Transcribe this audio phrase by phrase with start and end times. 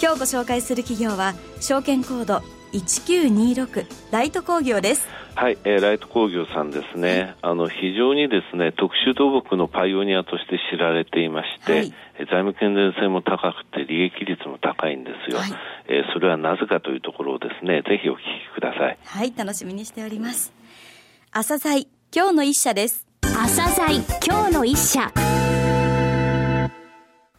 [0.00, 2.40] 今日ご紹介する企業は証券コード
[2.72, 5.08] 1926ライト工業です。
[5.34, 15.52] はい、えー、ライト工業さんですね、はい、あの非常にですね特殊土木のパイオニアとして知られていまして、はい、財務健全性も高くて利益率も高いんですよ、はい、
[15.86, 18.22] えー、それはなぜかというところをですねぜひお聞き
[18.54, 18.98] ください。
[19.04, 20.52] はい楽しみにしております。
[21.30, 23.06] 朝鮮今日の一社です。
[23.22, 25.12] 朝鮮今日の一社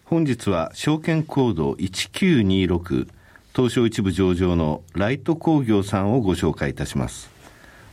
[0.09, 3.07] 本日は証券コード1926
[3.55, 7.29] 東証一部上場のライト工業さんをご紹介いたします。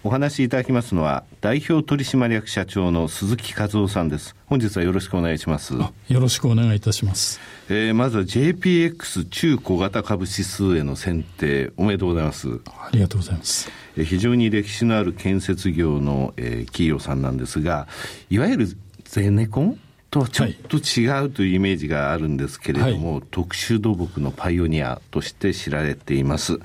[0.02, 4.34] お話しいただきますのは代表取締役社長の鈴木和夫さんです。
[4.46, 5.74] 本日はよろしくお願いします。
[5.74, 12.48] よろしくお願いいたします、えー、まずは JPX 中小型株指数への選定おめでとうございます。
[12.66, 13.70] ありがとうございます。
[13.94, 17.88] 非常に歴史のある建設業の、えー、企業さんなんですが
[18.30, 18.68] いわゆる
[19.04, 19.78] ゼネコン
[20.10, 26.62] とはちょっと違うというイメージがあるんですけれども、はい、特殊土木のパイオニアとして知られています、はい、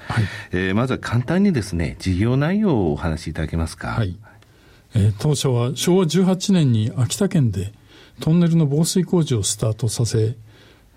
[0.51, 4.15] えー、まずは簡単にですね事業内容をお話しいただけますか、はい。
[4.93, 7.73] えー、当初は昭和18年に秋田県で
[8.19, 10.35] トンネルの防水工事をスタートさせ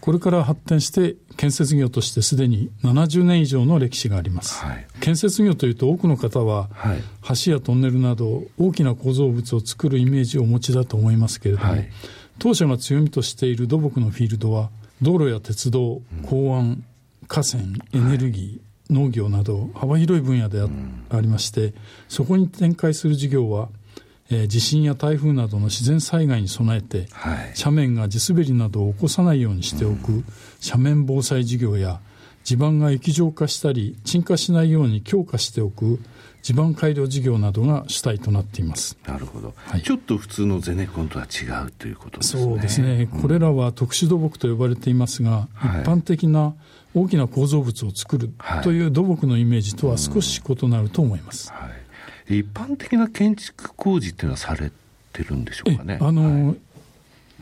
[0.00, 7.02] これから発展して建設業としてすでに70年以上の歴史があります、はい、建設業というと多くの方は、はい、
[7.44, 11.88] 橋やトンネルなど大きな構造物を作るイメージをお持ちだと思いますけれども、はい
[12.38, 14.70] 当社が強みとしている土木のフィールドは
[15.02, 16.84] 道路や鉄道港湾
[17.28, 20.60] 河川エネルギー、農業など幅広い分野で
[21.10, 21.74] あ,、りまして
[22.08, 23.68] そこに展開する事業は
[24.30, 30.24] えー、地震や台風などの自然災害に備えて、はい、斜面が地滑りなどを起こさないようにしておく、うん、
[30.66, 32.00] 斜面防災事業や
[32.42, 36.00] 地盤が液状化したり沈下しないように強化しておく
[36.44, 38.98] 地盤改良事業などが主体となっています。
[39.06, 42.42] なるほど、はい、ちょっと普通のゼネコンとは違うということですね。
[42.42, 46.54] そうですね、これらは特殊土木と呼ばれていますが、一般的な
[46.92, 48.30] 大きな構造物を作る
[48.62, 51.70] という土木のイメージとは少し異なると思います、は
[52.28, 54.70] い、一般的な建築工事っていうのはされ
[55.14, 55.96] てるんでしょうかね。
[55.98, 56.56] あの、はい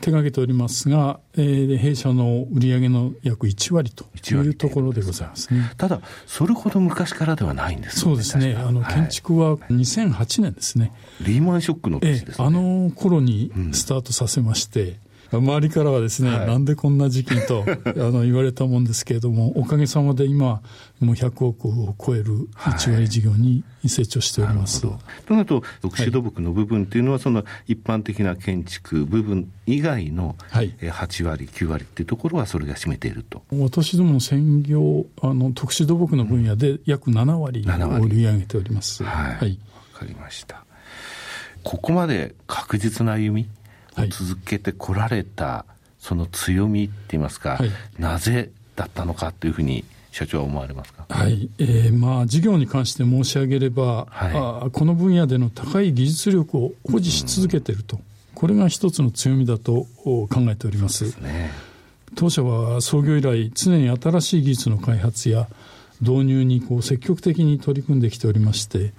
[0.03, 4.03] 手掛けておりますが、えー、弊社の売上の約1割と
[4.35, 5.71] いうところでございますね。
[5.77, 8.55] ただ、それほど昔からではないんですそうですね。
[8.55, 10.91] あの、建築は2008年ですね。
[11.21, 12.35] リーマンショックの年ですね。
[12.37, 14.95] えー、あの頃にスタートさせまして、うん
[15.39, 20.61] 周りからはですね、はい、なんでこんな時期と あの言われたもんですけれども、おかげさまで今、
[20.99, 24.85] もう100億を超える1割事業に成長しております。
[24.85, 33.43] はい、となると、特殊土木の部分っていうのは、その一般的な建築部分以外の8割、9割っていうところは、それが占めていると。
[33.51, 39.03] 私どもの専業、あの特殊土木の分野で約7割を売り上げております。
[39.03, 39.13] はい。
[39.13, 39.59] わ、はい、
[39.93, 40.65] かりました。
[41.63, 43.49] ここまで確実な歩み
[43.97, 45.65] を続けてこられた、
[45.99, 51.49] その強みって言いますか、はい、なぜだったのかというふうに社長は思われますか、はい。
[51.57, 54.31] えーまあ、事業に関して申し上げれば、はい、
[54.67, 58.03] あこの分野での高い技術力を保持し続けていると、うん、
[58.35, 61.11] これが一つの強みだと考えております。
[61.11, 61.51] すね、
[62.15, 65.47] 当社は創業以来、常に新しい技術の開発や
[66.01, 68.93] 導入にこう積極的に取り組んできておりまして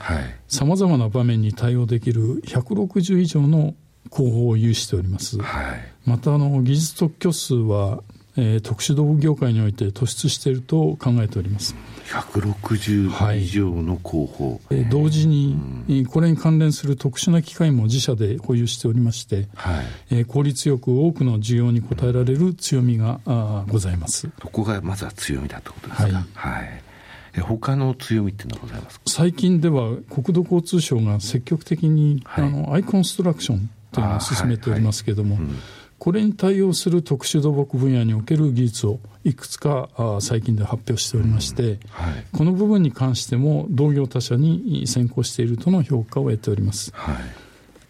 [0.49, 3.75] さまざまな場面に対応できる160以上の
[4.13, 5.39] 広報を有しております。
[5.39, 8.03] はい、またあの技術特許数は、
[8.37, 11.75] えー、特殊道具業界において突出していると考えております。
[12.07, 24.29] 160以上の広報、はい、同時に、これに関連する特殊な機械も自社で保有しておりまして、はい、えー、効率よく多くの需要に応えられる強みが、あございます。
[24.41, 26.27] そこがまずは強みだということですか？
[26.35, 26.85] はい、はい。
[27.41, 35.39] 他の強みっていうのはございます最近では国土交通省が積極的に、はい、あのアイコンストラクションというのを進めておりますけれども、
[35.99, 39.89] これに対応する特殊土木分野における技術をいくつか
[40.21, 41.79] 最近で発表しておりまして、うん。
[41.91, 46.93] はい、この部分に関しても同業他社に先行しているとの評価を得ております。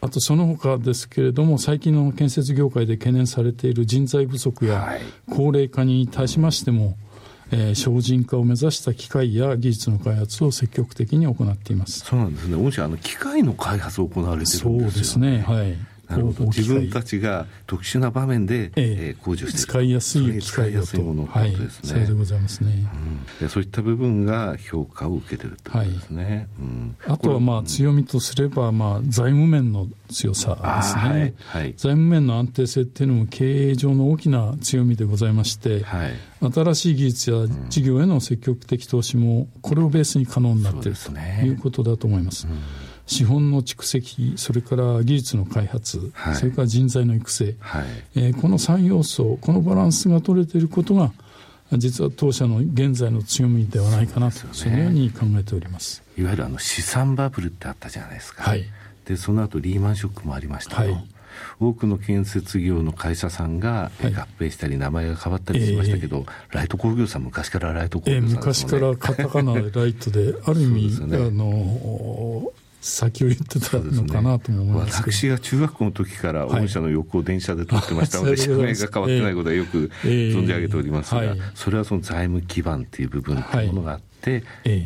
[0.01, 4.99] あとその他ですけれども、最近の建設業界で懸念されている人材不足や
[5.31, 6.97] 高齢化に対しましても、
[7.51, 12.01] えー、精進化を目指した機械や技術の開発を積極的に行っています。
[12.01, 15.75] そうなんですね、御社、あの機械の開発を行われてるんですよ、ね、そうですね、はい。
[16.23, 22.87] 自分たちが特殊な場面で、えー、工事をして使いやすい機械使いやすいものってことですね、はい、そうでございますね、
[23.41, 26.35] うん、そういった部分が評価を受けてるってことですね、はい。
[26.35, 36.13] うん、あとはまあ強みとすれば、まあ、財務面の強さですね、はい、財務面の安定性っていうのも経営上の大きな強みでございまして、はい、
[36.53, 37.37] 新しい技術や
[37.69, 41.11] 事業への積極的投資もこれをベースに可能になっていると
[41.45, 42.47] いうことだと思います。
[43.07, 47.85] 資本の蓄積、それから技術の開発、はい、それから人材の育成、はい、
[48.17, 51.13] えー、この3要素、このバランスが取れていることが、
[51.73, 56.03] 実は当社の現在の強みではないかなと、そのように考えております。
[56.17, 58.65] いわゆるあの資産バブルってあったじゃないですか、はい、
[59.05, 61.07] でその後リーマンショックもありましたはい、
[61.61, 72.53] 多くの建設業の会社さんが合併したり、名前が変わったりしましたけど、えー、ライト工業さん、昔からライト工業さん、ね、えー、昔からカタカナでライトで、ある意味、ね、あの
[72.85, 84.14] 先を言ってたのかなと思います、ね、私が中学校の時から御社の横を電車で通ってましたので、 社名が変わってないことはよく存じ上げておりますが、それはその財務基盤っていう部分というものがあって、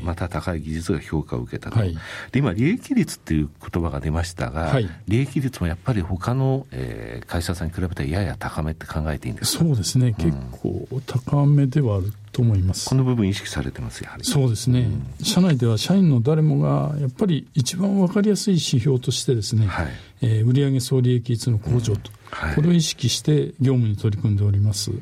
[0.03, 1.97] また高い技術が評価を受けたと、はい、
[2.33, 9.65] で今、利益率っていう言葉が出ましたが、はい、利益率もやっぱり他の、えー、会社さんに比べたらやや高めって考えていいんですか？
[9.65, 12.89] そうですね、うん、結構高めではあると思います。
[12.89, 14.25] この部分、意識されてますやはり。
[14.25, 19.89] そうですね、うん、社内では社員の誰もがやっぱり一番分かりやすい指標としてですね、はい。
[20.21, 25.01] えー、売上総利益率の向上と、はい、これを意識して業務に取り組んでおります、はい、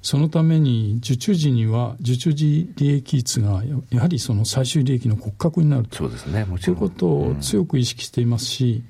[0.00, 5.96] そのために受注時には受注時利益率がやはりその最終利益の骨格になると。
[5.96, 6.44] そうですね。
[6.44, 6.76] もちろん。
[6.76, 8.82] ということを強く意識していますし、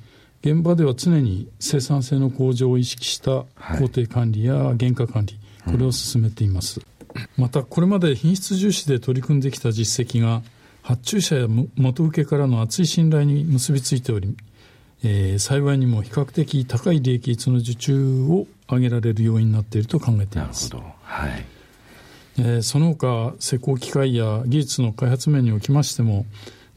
[0.45, 6.81] うん、現場では常に生産性の向上を意識した工程管理や原価管理、これを進めています、
[7.15, 10.43] うん、またこれまで品質重視で取り組んできた実績が
[10.83, 11.47] 発注者や
[11.77, 14.37] 元請けからの厚い信頼に結びついており
[15.05, 20.71] えー、幸いにも比較的高い利益率の受注を上げられる要因になっていると考えています。
[20.71, 20.95] なるほど。
[21.03, 21.45] はい。
[22.39, 26.25] えー、その他、施工機械や技術の開発面におきましても、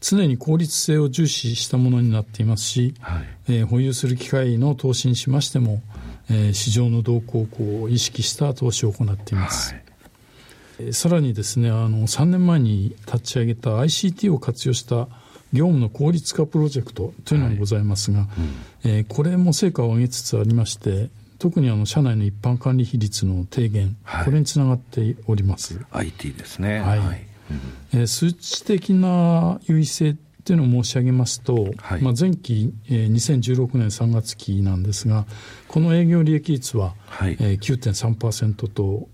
[0.00, 5.82] 常に効率性を重視したものになっていますし、はい、えー、保有する機械の投資にしましても、
[6.30, 7.46] えー、市場の動向
[7.82, 9.74] を意識した投資を行っています。
[10.78, 15.08] はい、さらにですね、あの、3年前に立ち上げた ICT を活用した
[15.56, 18.28] 業務の効率化プロジェクトというのがございますが、はい
[18.88, 25.80] うん、えー、これも成果を上げつつありまして、特にあの社内の一般管理比率の低減、はい、これにつながっております。
[25.90, 26.80] IT ですね。
[26.80, 26.98] はい。
[26.98, 27.26] はい、
[27.92, 35.26] えー、数値的な優位性っていうのを申し上げますと、はい、まあ、前期、えー、2016年3月期なんですが、
[35.66, 37.36] この営業利益率は、はい。
[37.40, 39.08] えー、9.3%と、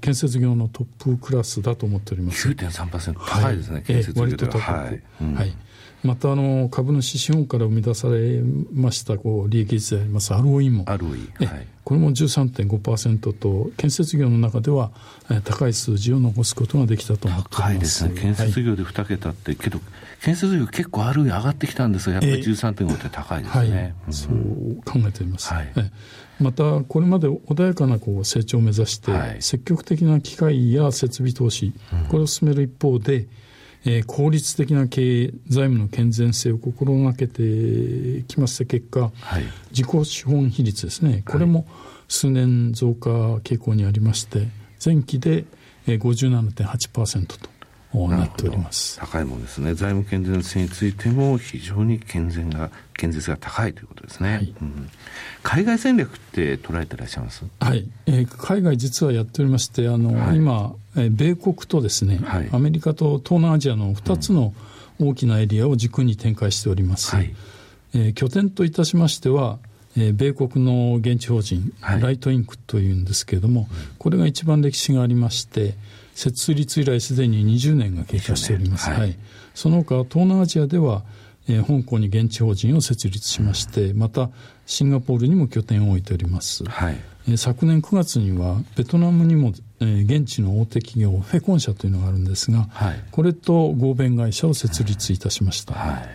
[0.00, 2.48] 建設業のトップクラスだと思っております。
[2.48, 4.26] 9.3%高いですね、はい、建設業では。
[4.26, 4.72] 割と高く。
[4.72, 5.56] はい、うん、はい
[6.04, 8.42] またあの株主資本から生み出され
[8.74, 14.92] ましたこう利益率であります ROE も、ROE はい、これも13.5%と建設業の中では
[15.44, 17.64] 高い数字を残すことができたと思っております。
[17.64, 18.20] 高いですね。
[18.20, 19.80] 建設業で2桁って、はい、けど
[20.22, 23.94] 建設業結構 ROE 上がってきたんですがやっぱり13.5って高いですね、えーはい。
[24.06, 25.72] うん、そう考えております、はい、
[26.38, 31.72] またこれまで穏やかなこう成長を目指して、積極的な機械や設備投資、
[32.10, 33.26] これを進める一方で、
[33.86, 41.66] えー、効率的な経営、財務の健全性を心がけてきました結果、はい、自己資本比率ですね、これも
[42.08, 44.48] 数年増加傾向にありまして、
[44.84, 45.44] 前期で
[45.86, 47.53] 57.8%と。
[48.08, 48.98] なっております。
[48.98, 49.74] 高いものですね。
[49.74, 54.54] 財務健全性についても非常に健全が健全性が高いということですね、はい。
[54.60, 54.90] うん、
[55.42, 57.44] 海外戦略って捉えていらっしゃいます？
[57.60, 64.54] はい、えー、海外実はやっておりましてあの、はい、今え米国とですね、はい、アメリカと東南アジアの2つの
[65.00, 67.14] 大きなエリアを軸に展開しております。
[67.14, 67.34] はい、
[67.94, 69.58] えー、拠点といたしましては、
[69.96, 75.74] えー、米国の現地法人、はい、ライトインクというんですけれども、これが一番歴史がありまして、
[76.14, 78.88] 設立以来すでに20年が経過しております。
[78.88, 79.18] はい、はい、
[79.54, 81.02] その他、東南アジアでは、
[81.48, 84.30] えー、香港に現地法人を設立しまして、また
[84.66, 86.64] シンガポールにも拠点を置いております。
[86.64, 86.96] はい。
[87.36, 95.74] 昨年9月にはベトナムにも、えー、現地の大手企業フェコン社というのがあるんですが、はい、これと合弁会社を設立いたしました。
[95.74, 96.08] はい、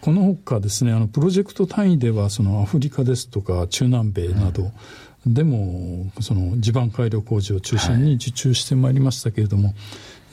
[0.00, 4.72] このほかですね、あのプロジェクト単位ではそのアフリカですとか中南米など、
[5.26, 9.76] でもその地盤改良工事を中心に受注してまいりましたけれども、はい、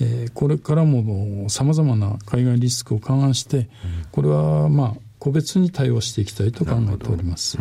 [0.02, 3.70] えー、これからもさまざまな海外リスクを勘案して、
[4.12, 7.58] これはまあ個別に対応していきたいと考えております。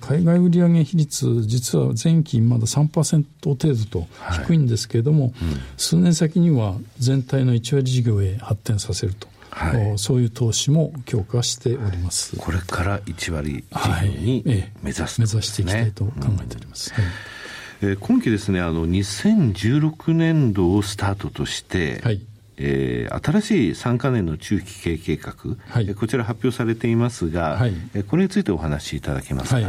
[0.00, 4.06] 海外売上比率、実は前期まだ3%程度と
[4.46, 5.36] 低いんですけれども、はいうん、
[5.76, 12.36] 数年先には全体の1割事業へ発展させると、はい、そういう投資も強化しております。
[12.36, 14.42] これから1割事業に
[14.82, 16.92] 目指す、ねはい、目指していきたいと考えております。
[16.96, 17.04] うん。
[17.04, 17.12] はい。
[17.82, 22.22] えー、今期ですね、あの、2016年度をスタートとして、はい、
[22.56, 25.34] えー、新しい3か年の中期経営計画、
[25.68, 27.74] はい、こちら発表されていますが、はい、
[28.08, 29.56] これについてお話しいただけますか？
[29.56, 29.64] はい。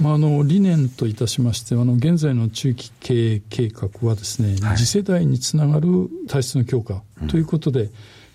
[0.00, 7.90] まあ、あの理念といたしましてあの現在の中期経営計画はですね、はい、次世代につながる体質の強化ということで、うん、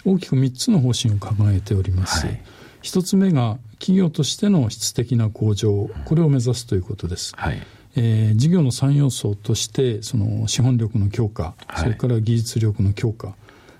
[0.05, 2.27] 大きく3つの方針を考えております。
[2.27, 2.41] はい、
[2.83, 5.89] 1つ目が企業としての質的な向上。
[6.05, 7.33] これを目指すということです。
[7.35, 7.61] はい。
[7.97, 13.35] えー、事業の3要素としてその資本力の強化、はい、それから技術力の強化、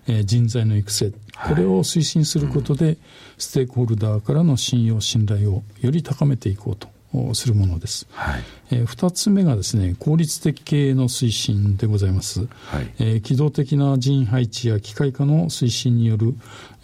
[0.08, 1.12] えー、人材の育成。
[1.12, 2.98] これを推進することで、はい、
[3.38, 6.88] ステークホルダーからの信用信頼をより高めていこうと
[7.34, 8.44] するものです、はい。
[8.72, 12.94] えー、2つ目がですね効率的経営の推進でございます、はい。
[13.00, 16.36] えー、機動的な人員配置や機械化の推進による、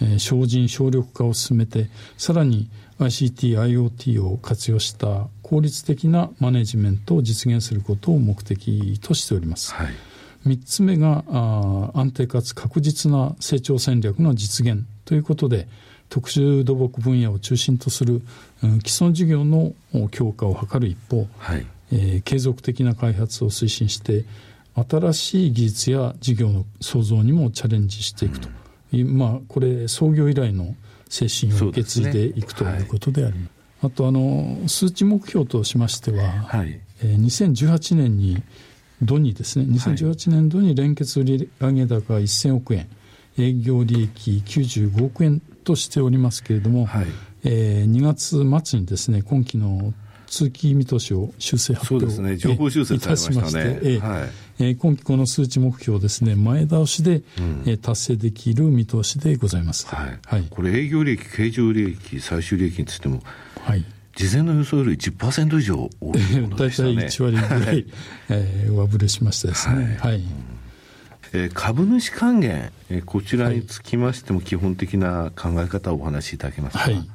[0.01, 2.69] えー、省人省力化を進めてさらに
[2.99, 9.73] ICT、IoT を活用した効率的なマネジメントを実現することを目的としております。
[9.73, 9.87] はい。
[10.45, 15.67] 3つ目があ安定かつ確実な成長戦略の実現ということで
[16.11, 18.21] 特殊土木分野を中心とする、
[18.61, 19.73] うん、既存事業の
[20.11, 24.25] 強化を図る一方、はい、えー、継続的な開発を推進して
[24.75, 28.49] 新しい技術や事業の創造にもチャレンジしていくと、
[28.93, 30.75] うん、まあこれ創業以来の
[31.07, 33.51] 精神を受け継いでいくということであります。
[33.83, 38.43] あとあの数値目標としましては、はい、えー、2018年に
[39.01, 39.65] 度にですね。
[39.65, 41.47] 2018年度に連結売上
[41.87, 42.89] 高1000億円
[43.37, 47.07] 営業利益95億円としておりますけれども、はい、
[47.43, 49.93] えー、2月末にですね今期の
[50.27, 52.53] 通期見通しを修正発表そうですね。
[52.53, 54.29] 情報修正されましたね、えはい。
[54.59, 60.19] えー、今期この数値目標ですね前倒しで、うん、えー、達成できる見通しでございます、はい。
[60.25, 63.21] はい、これ営業利益経常利益最終利益についても
[63.61, 63.85] はい。
[64.15, 66.95] 事前の予想より10%以上多いものでしたね。
[66.95, 67.85] 大体1割ぐら い、
[68.29, 69.97] えー、上振れしましたですね。
[69.99, 70.23] はい、はい
[71.33, 76.83] えー、株主還元、えー、こちらにつきましても基本的な考え方をお話しいただけますか？
[76.83, 77.07] はい。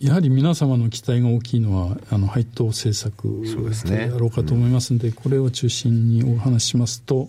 [0.00, 3.42] やはり皆様の期待が大きいのはあの配当政策
[3.84, 7.28] であろうかと思いますので、でねうん、これを中心にお話ししますと、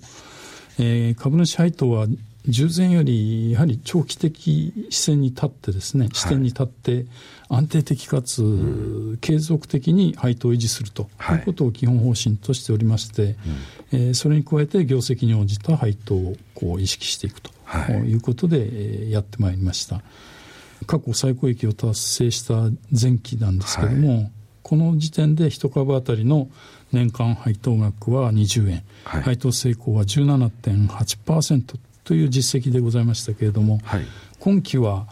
[0.77, 2.05] えー、株主配当は
[2.49, 7.05] 従前よりやはり長期的視線に立ってですね、視点に立って
[7.47, 11.35] 安定的かつ継続的に配当を維持するとい。
[11.35, 13.35] うことを基本方針としておりまして、はい、
[13.93, 17.51] えー、それに加えて業績に応じた配当をこう意識していくと
[17.91, 18.15] い。
[18.15, 20.01] うことでやってまいりました。
[20.85, 24.31] 過去最高益を達成した前期なんですけれども、はい、
[24.63, 26.47] この時点で1株当たりの
[26.91, 31.77] 年間配当額は20円、はい、配当成功は17.8%
[32.09, 34.05] という実績でございましたけれども、はい、
[34.39, 35.05] 今期は、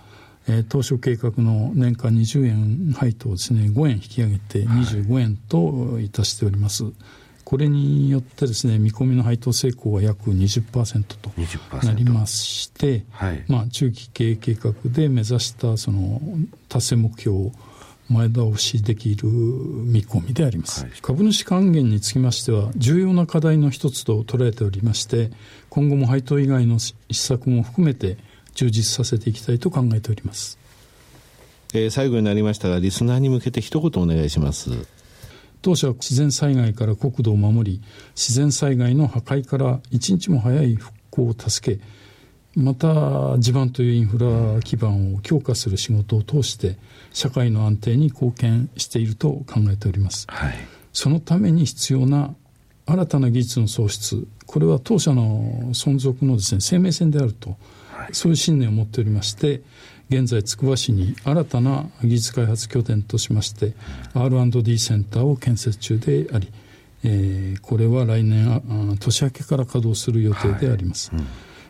[0.48, 6.86] えー、当初計画の年間20円配当をですね5円引き上げて25円といたしております。
[6.86, 6.94] はい
[7.48, 11.32] これによってですね見込みの配当成功は約20%と
[11.86, 16.20] なりまして、はい、まあ、中期経営計画で目指したその
[16.68, 17.52] 達成目標を
[18.10, 25.32] 前倒しできる見込みであります、はい、株主還元につきましては重要な課題の一つと捉えておりまして
[25.70, 28.18] 今後も配当以外の施策も含めて
[28.56, 30.58] 充実させていきたいと考えております、
[31.74, 34.98] えー、最後になりましたがリスナーに向けて一言お願いします。
[35.62, 37.82] 当社は自然災害から国土を守り
[38.16, 41.82] 自然災害の破壊から一日も早い復興を助け
[42.58, 46.76] また地盤というインフラ基盤を強化する仕事を通して
[47.14, 50.54] 社会の安定に貢献していると考えております、はい、
[50.92, 52.34] そのために必要な
[52.88, 57.58] 新たな技術の創出これは当社の存続のですね生命線であると、
[57.92, 59.62] はい、そういう信念を持っておりまして
[60.10, 63.74] 現在つくば市に新たな技術開発拠点としまして
[64.16, 66.52] R&D センターを建設中であり、
[67.04, 71.22] えー、これは来年年明けから稼働する予定であります、はい。
[71.22, 71.28] うん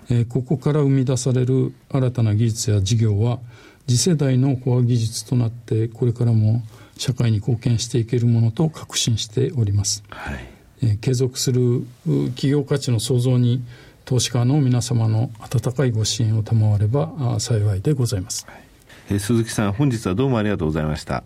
[0.10, 3.40] えー、ここから生み出される新たな技術や事業は
[3.88, 6.62] 次世代のコア技術となってこれからも
[6.98, 10.40] 社会に貢献していけるものと確信しております、はい、
[10.84, 13.64] えー、継続する企業価値の創造に
[14.06, 18.64] 投資家の皆様の温かいご支援を賜れば幸いでございます、はい、
[19.12, 21.24] えー、鈴木さん本日はどうもありがとうございました。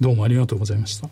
[0.00, 1.08] どうもありがとうございました。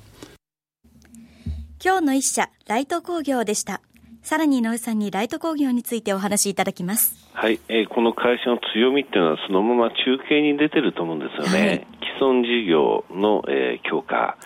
[1.84, 3.80] 今日の一社ライト工業でした
[4.26, 7.30] さらに井上さんにライト工業についてお話しいただきます。
[7.32, 11.68] はい、えー、この会社の強みっていうのはそのまま中継に出てると思うんですよね。
[11.68, 14.36] はい、既存事業の、えー、強化、はい、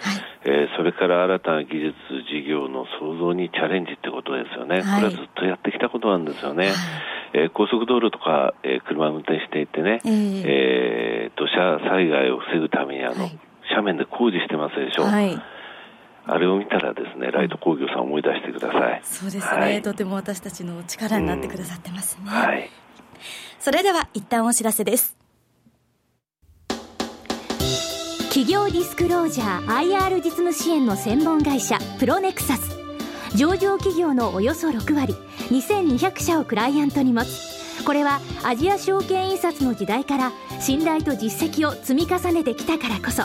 [0.44, 1.96] えー、それから新たな技術
[2.28, 4.82] 事業の創造にチャレンジってことですよね。
[4.82, 6.72] はい、これはずっとやってきたことなんですよね。
[7.32, 13.38] えー、高速道路とか、えー、車を運転していてね、えー、えー、土砂災害を防ぐためにあの、はい、
[13.70, 15.06] 斜面で工事してますでしょう。
[15.06, 15.40] はい
[16.26, 19.00] あれを見たらですね、ライト工業さん思い出してください。
[19.02, 22.22] そうですね、はい、とても私たちの力になってくださってますね。
[22.24, 22.70] うん、はい。
[23.58, 25.20] それでは一旦お知らせです。
[28.30, 32.78] 企業ディスクロージャー IR 実務支援の専門会社プロネクサス
[33.36, 35.14] 上場企業のおよそ6割
[35.50, 43.24] 2200社をクライアントに持つこれはアジア証券印刷の時代から信頼と実績を積み重ねてきたからこそ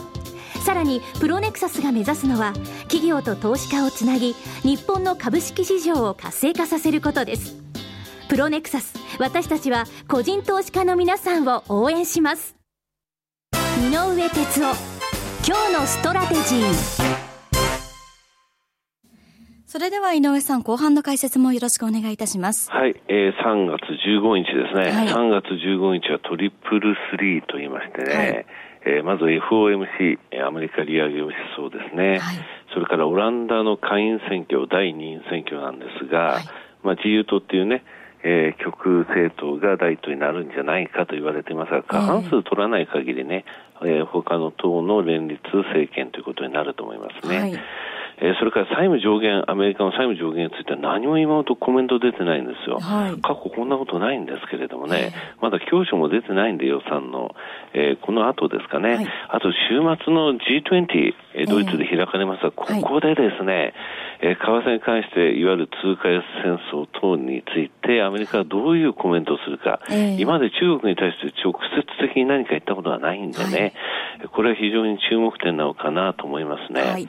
[0.65, 2.53] さらにプロネクサスが目指すのは
[2.87, 7.55] 企業と投資家をつなぎ日本の株式市場を活性化させることです。
[8.29, 12.55] プロネクサス私たちは個人投資家の皆さんを応援します。
[13.53, 14.95] 井上哲夫
[15.47, 17.25] 今日のストラテジー。
[19.67, 22.71] それでは井上さん、後半の解説もよろしくお願いいたします。
[22.71, 24.89] はい、えー、3月15日ですね。
[24.89, 28.45] はい、3月15日はトリプルスリーと言いましてね、はい、
[28.85, 32.19] えー、まず FOMC、アメリカ利上げをしそうですね。
[32.19, 32.37] はい、
[32.73, 36.43] それからオランダの下院選挙、第2院選挙なんですが、はい、
[36.83, 37.83] まあ自由党っていうね、
[38.23, 43.45] えー、極政党が第一党になるんじゃないかと言われていますが、過半数取らない限りね、
[43.81, 47.39] えー、他の党の連立政権ということになると思いますね。
[47.39, 47.59] はい
[48.17, 52.79] えー、それから債務上限、アメリカの債務上限については何も今のとコメント出てないんですよ。
[52.79, 57.35] はい、過去こんなことないんですけれどもね、まだ教書も出てないんで予算の、
[57.73, 63.73] えー、この後ですかね、はい、あと週末の G20、えー、ドイツで開かれますが、ここでですね、
[64.21, 73.73] えー、為替に関していわゆる通貨安戦争等についてアメリカはどういうコメントをするか、えー、今まで中国に対して直接的に何か言ったことはないんでね、
[74.19, 77.07] はい、これは非常に注目点なのかなと思いますね。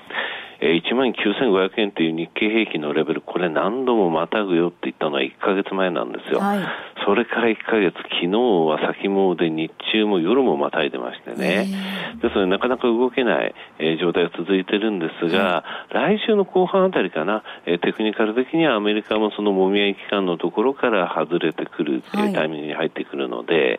[0.60, 6.40] はいえー、1万9500円という日経平均のレベル、これ何度もまたぐよって言ったのは1ヶ月前なんですよ。
[6.40, 6.58] はい、
[7.04, 11.68] それから1ヶ月、昨日は先物で日中も夜もまたいでましてね。
[12.22, 23.78] ですので、なかなか動けない、えー、状態が続いてるんですが、来週の後半あたりかな、えー、テクニカル的にはアメリカもそのもみ合い期間のところから外れてくる、はい、タイミングに入ってくるので、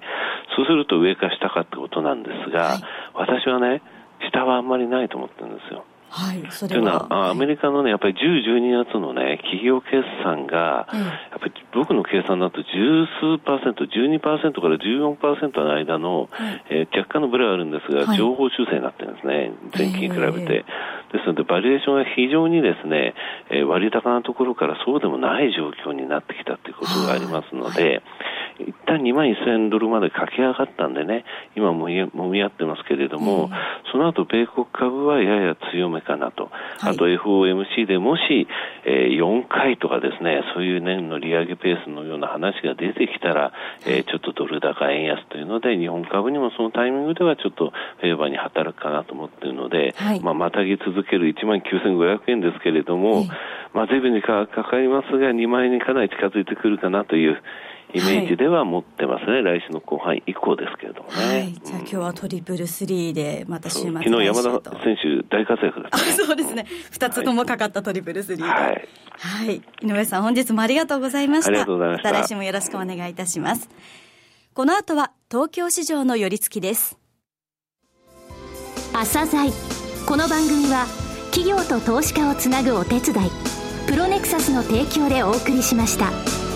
[0.56, 2.82] そうすると上か下かってことなんですが、はい、
[3.16, 3.82] 私はね、
[4.32, 5.84] 下はあんまりないと思ってるんですよ。
[6.10, 20.66] はい、それというのは、アメリカのね、やっぱり10、12月のね、企業決算が、やっぱり僕の計算だと十数パーセント、12%から14%の間の、はい、えー、若干のブレはあるんですが、情報修正になってるんですね、前期に比べて。
[21.08, 23.14] ですので、バリエーションが非常にですね、
[23.50, 28.04] えー、割高なところからそうでもない状況になってきたということがありますので、はい
[28.60, 33.50] 一旦2万1000ドルまで駆け上がったんでね、今もみ合ってますけれども、
[33.92, 36.50] その後米国株はやや強めかなと。
[36.82, 38.48] あと FOMC でもし、
[38.86, 43.52] えー、4回とかですね、そういう年の利上げペースのような話が出てきたら、
[43.86, 53.26] えー、ちょっとドル高円安というので、日本株にもそのタイミングではちょっとフェーバーに働くかなと思っているので、はい、まあ、またぎ続ける1万9500円ですけれども、
[53.74, 57.42] まあ、随分にかかりますが、2万円にかなり近づいてくるかなという、
[57.94, 61.16] イメージでは持ってますね、はい、来週の後半以降ですけれどもね。
[61.16, 68.88] はい、じゃあ、今日はトリプルスリーで、また週末昨日山田選手、大活躍だった、ね、そうですね、2つともかかったトリプルスリーで、はい、
[69.20, 71.50] はい、井上さん、本日もありがとうございました。
[71.50, 72.10] ありがとうございました。
[72.12, 73.70] また来週もよろしくお願いいたします。
[74.54, 76.98] この後は、東京市場の寄り付きです。
[78.94, 79.52] 朝鮮
[80.08, 80.86] この番組は、
[81.32, 83.30] 企業と投資家をつなぐお手伝い、
[83.88, 86.47] プロネクサスの提供でお送りしました。